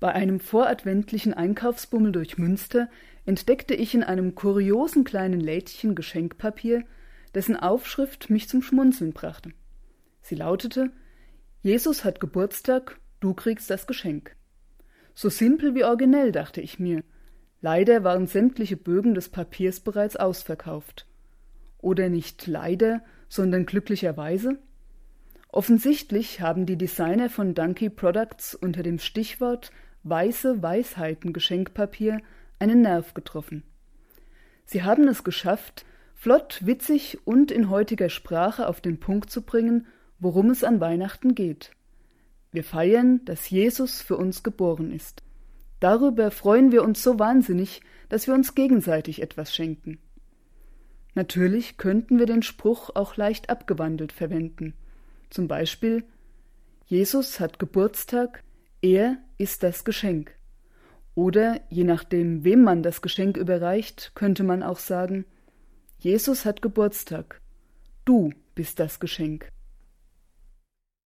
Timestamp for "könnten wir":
51.76-52.26